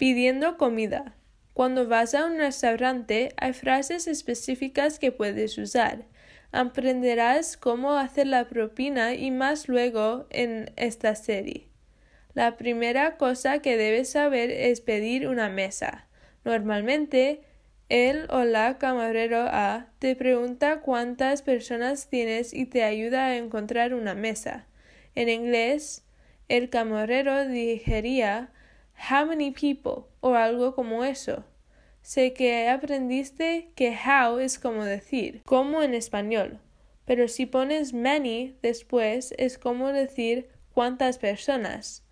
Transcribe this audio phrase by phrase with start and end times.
[0.00, 1.14] Pidiendo comida.
[1.52, 6.06] Cuando vas a un restaurante hay frases específicas que puedes usar.
[6.52, 11.68] Aprenderás cómo hacer la propina y más luego en esta serie.
[12.32, 16.08] La primera cosa que debes saber es pedir una mesa.
[16.46, 17.42] Normalmente,
[17.90, 23.92] el o la camarero A te pregunta cuántas personas tienes y te ayuda a encontrar
[23.92, 24.66] una mesa.
[25.14, 26.06] En inglés,
[26.48, 27.44] el camarero
[29.08, 31.44] How many people o algo como eso.
[32.02, 36.60] Sé que aprendiste que how es como decir, como en español,
[37.04, 42.04] pero si pones many después es como decir cuántas personas.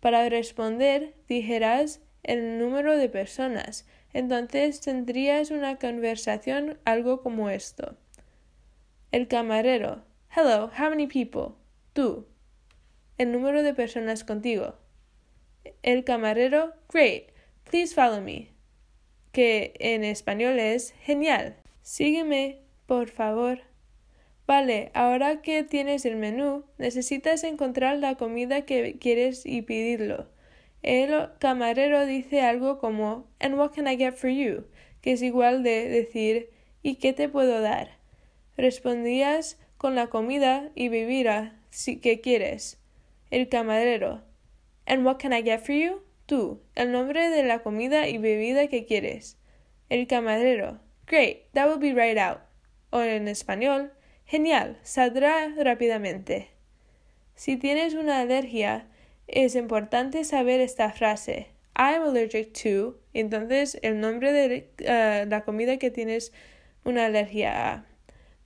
[0.00, 7.96] Para responder dijeras el número de personas, entonces tendrías una conversación algo como esto.
[9.12, 10.04] El camarero.
[10.34, 11.54] Hello, how many people?
[11.92, 12.26] Tú.
[13.16, 14.76] El número de personas contigo.
[15.82, 16.72] El camarero.
[16.92, 17.30] Great.
[17.64, 18.58] Please follow me
[19.32, 21.56] que en español es genial.
[21.82, 23.60] Sígueme, por favor.
[24.46, 30.26] Vale, ahora que tienes el menú, necesitas encontrar la comida que quieres y pedirlo.
[30.82, 34.64] El camarero dice algo como And what can I get for you?
[35.02, 36.50] que es igual de decir
[36.82, 37.98] ¿y qué te puedo dar?
[38.56, 42.78] Respondías con la comida y bebida si que quieres.
[43.30, 44.22] El camarero
[44.88, 46.00] And what can I get for you?
[46.26, 49.36] Tú, el nombre de la comida y bebida que quieres.
[49.90, 50.80] El camarero.
[51.06, 52.40] Great, that will be right out.
[52.90, 53.92] O en español.
[54.24, 56.48] Genial, saldrá rápidamente.
[57.34, 58.86] Si tienes una alergia,
[59.26, 61.48] es importante saber esta frase.
[61.76, 62.98] I'm allergic to.
[63.12, 66.32] Entonces, el nombre de uh, la comida que tienes
[66.84, 67.84] una alergia a.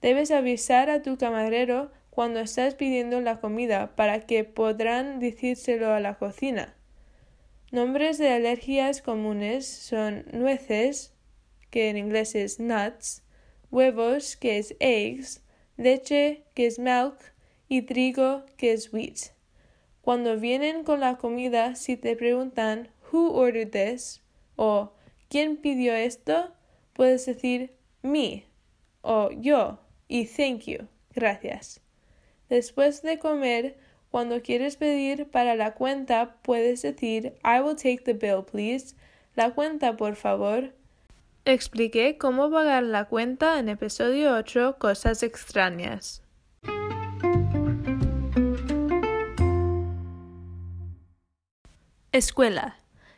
[0.01, 5.99] Debes avisar a tu camarero cuando estás pidiendo la comida para que podrán decírselo a
[5.99, 6.75] la cocina.
[7.71, 11.11] Nombres de alergias comunes son nueces,
[11.71, 13.23] que en inglés es nuts,
[13.71, 15.41] huevos, que es eggs,
[15.75, 17.17] leche, que es milk,
[17.67, 19.33] y trigo, que es wheat.
[20.01, 24.21] Cuando vienen con la comida, si te preguntan Who ordered this?
[24.55, 24.93] o
[25.29, 26.53] ¿Quién pidió esto?
[26.93, 27.73] puedes decir
[28.03, 28.45] me
[29.01, 31.82] o yo y thank you, gracias.
[32.53, 33.79] Después de comer,
[34.11, 38.93] cuando quieres pedir para la cuenta, puedes decir I will take the bill, please.
[39.33, 40.71] La cuenta, por favor.
[41.45, 46.21] Expliqué cómo pagar la cuenta en episodio 8 Cosas extrañas.
[52.11, 52.77] Escuela.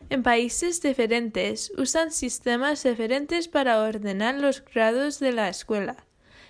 [0.10, 6.05] En países diferentes usan sistemas diferentes para ordenar los grados de la escuela.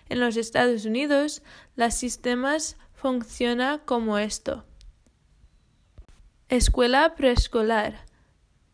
[0.10, 1.42] En los Estados Unidos,
[1.76, 4.64] los sistemas funciona como esto.
[6.50, 8.06] Escuela preescolar.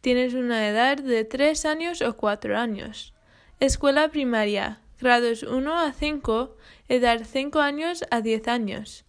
[0.01, 3.13] Tienes una edad de 3 años o 4 años.
[3.59, 4.81] Escuela primaria.
[4.99, 9.05] Grados 1 a 5, edad 5 años a 10 años.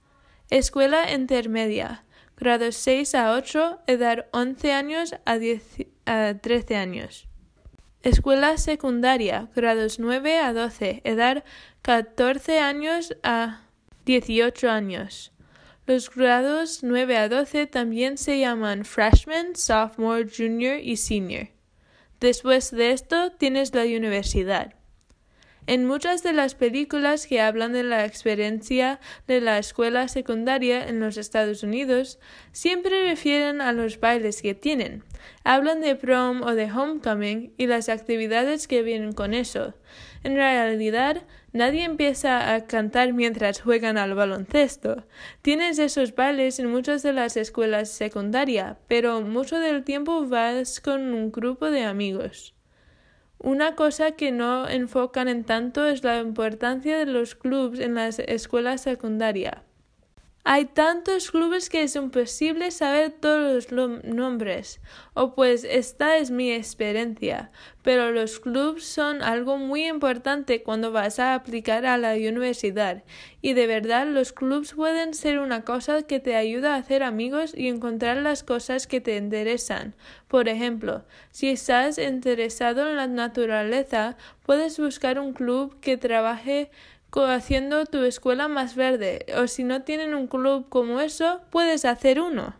[0.48, 2.04] Escuela intermedia.
[2.36, 7.28] Grados 6 a 8, edad 11 años a, 10, a 13 años.
[8.02, 9.48] Escuela secundaria.
[9.54, 11.44] Grados 9 a 12, edad
[11.82, 13.60] 14 años a
[14.06, 15.32] 18 años.
[15.86, 21.50] Los grados 9 a 12 también se llaman freshman, sophomore, junior y senior.
[22.18, 24.74] Después de esto tienes la universidad.
[25.68, 30.98] En muchas de las películas que hablan de la experiencia de la escuela secundaria en
[30.98, 32.18] los Estados Unidos,
[32.50, 35.04] siempre refieren a los bailes que tienen.
[35.44, 39.74] Hablan de prom o de homecoming y las actividades que vienen con eso.
[40.24, 45.06] En realidad, nadie empieza a cantar mientras juegan al baloncesto.
[45.42, 51.14] Tienes esos bailes en muchas de las escuelas secundarias, pero mucho del tiempo vas con
[51.14, 52.56] un grupo de amigos.
[53.42, 58.20] Una cosa que no enfocan en tanto es la importancia de los clubs en las
[58.20, 59.71] escuelas secundarias.
[60.44, 64.80] Hay tantos clubes que es imposible saber todos los nombres,
[65.14, 67.52] o pues esta es mi experiencia,
[67.82, 73.04] pero los clubes son algo muy importante cuando vas a aplicar a la universidad,
[73.40, 77.54] y de verdad los clubes pueden ser una cosa que te ayuda a hacer amigos
[77.56, 79.94] y encontrar las cosas que te interesan.
[80.26, 86.72] Por ejemplo, si estás interesado en la naturaleza, puedes buscar un club que trabaje
[87.20, 92.20] haciendo tu escuela más verde, o si no tienen un club como eso, puedes hacer
[92.20, 92.54] uno.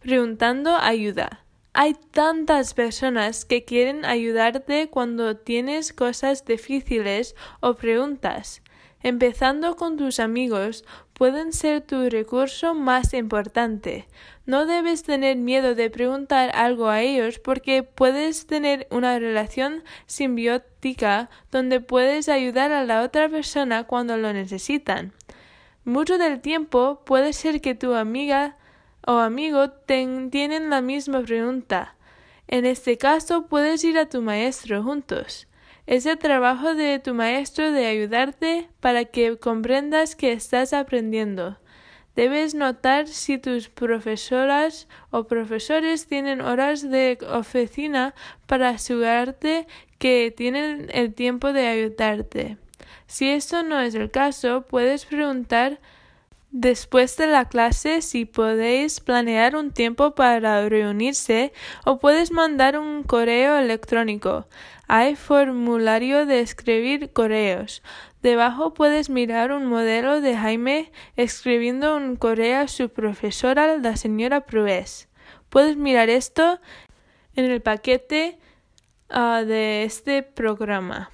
[0.00, 1.44] Preguntando ayuda.
[1.74, 8.62] Hay tantas personas que quieren ayudarte cuando tienes cosas difíciles o preguntas.
[9.02, 10.84] Empezando con tus amigos,
[11.22, 14.08] pueden ser tu recurso más importante.
[14.44, 21.30] No debes tener miedo de preguntar algo a ellos porque puedes tener una relación simbiótica
[21.52, 25.12] donde puedes ayudar a la otra persona cuando lo necesitan.
[25.84, 28.56] Mucho del tiempo puede ser que tu amiga
[29.06, 31.94] o amigo tienen la misma pregunta.
[32.48, 35.46] En este caso puedes ir a tu maestro juntos.
[35.86, 41.58] Es el trabajo de tu maestro de ayudarte para que comprendas que estás aprendiendo.
[42.14, 48.14] Debes notar si tus profesoras o profesores tienen horas de oficina
[48.46, 49.66] para asegurarte
[49.98, 52.58] que tienen el tiempo de ayudarte.
[53.06, 55.80] Si esto no es el caso, puedes preguntar
[56.52, 61.52] después de la clase si podéis planear un tiempo para reunirse
[61.86, 64.46] o puedes mandar un correo electrónico.
[64.94, 67.82] Hay formulario de escribir correos.
[68.20, 74.42] Debajo puedes mirar un modelo de Jaime escribiendo un correo a su profesora, la señora
[74.44, 75.08] Prues.
[75.48, 76.60] Puedes mirar esto
[77.36, 78.38] en el paquete
[79.08, 81.10] ah, de este programa.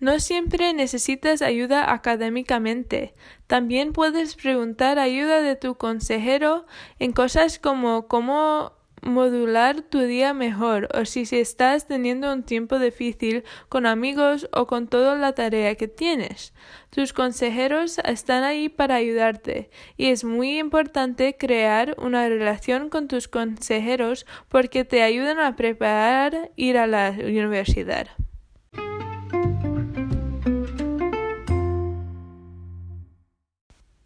[0.00, 3.12] No siempre necesitas ayuda académicamente.
[3.46, 6.64] También puedes preguntar ayuda de tu consejero
[7.00, 8.72] en cosas como cómo
[9.06, 14.88] modular tu día mejor o si estás teniendo un tiempo difícil con amigos o con
[14.88, 16.52] toda la tarea que tienes.
[16.90, 23.28] Tus consejeros están ahí para ayudarte y es muy importante crear una relación con tus
[23.28, 28.08] consejeros porque te ayudan a preparar ir a la universidad.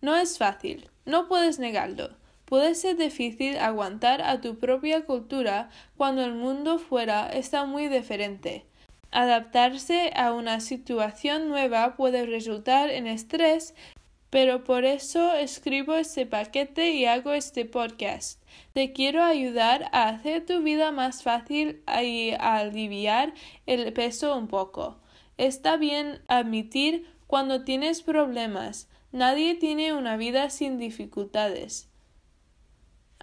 [0.02, 2.19] No es fácil, no puedes negarlo.
[2.50, 8.66] Puede ser difícil aguantar a tu propia cultura cuando el mundo fuera está muy diferente.
[9.12, 13.76] Adaptarse a una situación nueva puede resultar en estrés,
[14.30, 18.42] pero por eso escribo este paquete y hago este podcast.
[18.72, 23.32] Te quiero ayudar a hacer tu vida más fácil y a aliviar
[23.66, 24.98] el peso un poco.
[25.38, 31.89] Está bien admitir cuando tienes problemas, Nadie tiene una vida sin dificultades.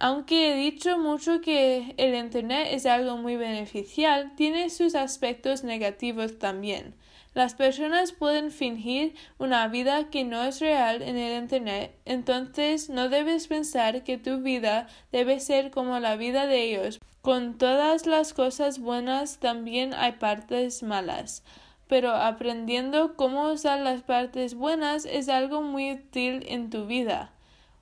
[0.00, 6.38] Aunque he dicho mucho que el Internet es algo muy beneficial, tiene sus aspectos negativos
[6.38, 6.94] también.
[7.34, 13.08] Las personas pueden fingir una vida que no es real en el Internet, entonces no
[13.08, 17.00] debes pensar que tu vida debe ser como la vida de ellos.
[17.20, 21.42] Con todas las cosas buenas también hay partes malas
[21.88, 27.32] pero aprendiendo cómo usar las partes buenas es algo muy útil en tu vida,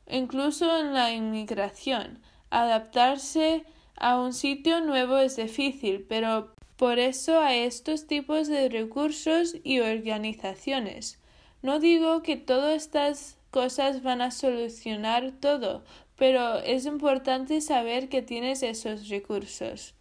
[0.08, 2.20] incluso en la inmigración.
[2.50, 3.64] Adaptarse
[3.96, 9.80] a un sitio nuevo es difícil, pero por eso hay estos tipos de recursos y
[9.80, 11.18] organizaciones.
[11.62, 15.82] No digo que todas estas cosas van a solucionar todo,
[16.16, 19.94] pero es importante saber que tienes esos recursos.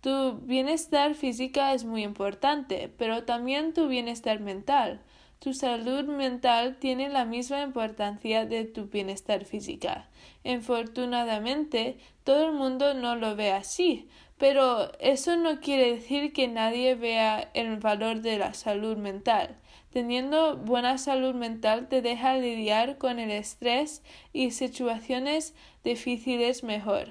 [0.00, 5.00] Tu bienestar física es muy importante, pero también tu bienestar mental.
[5.38, 10.08] Tu salud mental tiene la misma importancia de tu bienestar física.
[10.42, 16.96] Infortunadamente, todo el mundo no lo ve así, pero eso no quiere decir que nadie
[16.96, 19.56] vea el valor de la salud mental.
[19.90, 24.02] Teniendo buena salud mental te deja lidiar con el estrés
[24.32, 25.54] y situaciones
[25.84, 27.08] difíciles mejor.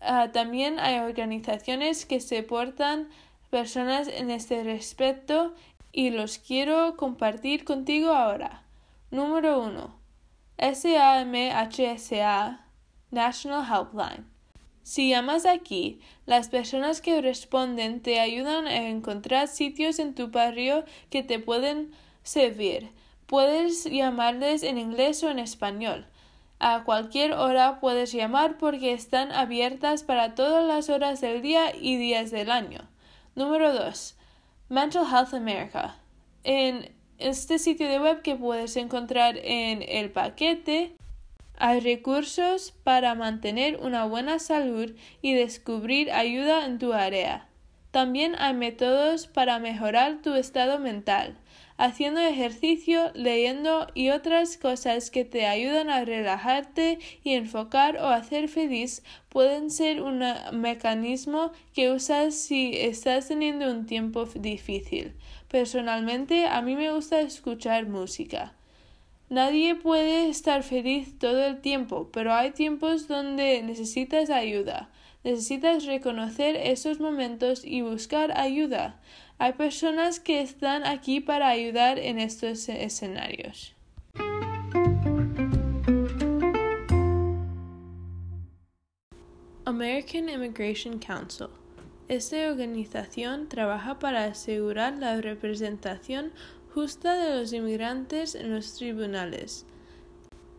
[0.00, 3.08] Ah, también hay organizaciones que se portan
[3.50, 5.54] personas en este respecto
[5.92, 8.62] y los quiero compartir contigo ahora.
[9.10, 9.94] Número 1.
[10.58, 12.66] SAMHSA
[13.10, 14.26] National Helpline.
[14.82, 20.84] Si llamas aquí, las personas que responden te ayudan a encontrar sitios en tu barrio
[21.10, 22.90] que te pueden servir.
[23.26, 26.06] Puedes llamarles en inglés o en español.
[26.58, 31.96] A cualquier hora puedes llamar porque están abiertas para todas las horas del día y
[31.96, 32.80] días del año.
[33.34, 34.16] Número 2.
[34.72, 35.96] Mental Health America.
[36.44, 40.96] En este sitio de web que puedes encontrar en el paquete
[41.58, 47.48] hay recursos para mantener una buena salud y descubrir ayuda en tu área.
[47.90, 51.36] También hay métodos para mejorar tu estado mental
[51.82, 58.46] haciendo ejercicio, leyendo y otras cosas que te ayudan a relajarte y enfocar o hacer
[58.48, 60.22] feliz pueden ser un
[60.52, 65.14] mecanismo que usas si estás teniendo un tiempo difícil.
[65.48, 68.52] Personalmente, a mí me gusta escuchar música.
[69.28, 74.88] Nadie puede estar feliz todo el tiempo, pero hay tiempos donde necesitas ayuda.
[75.24, 79.00] Necesitas reconocer esos momentos y buscar ayuda.
[79.38, 83.74] Hay personas que están aquí para ayudar en estos escenarios.
[89.64, 91.48] American Immigration Council.
[92.08, 96.32] Esta organización trabaja para asegurar la representación
[96.74, 99.64] justa de los inmigrantes en los tribunales.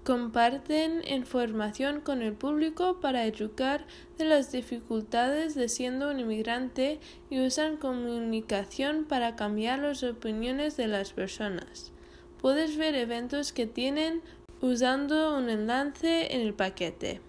[0.04, 3.86] Comparten información con el público para educar
[4.18, 10.88] de las dificultades de siendo un inmigrante y usan comunicación para cambiar las opiniones de
[10.88, 11.94] las personas.
[12.42, 14.22] Puedes ver eventos que tienen
[14.60, 17.22] usando un enlace en el paquete.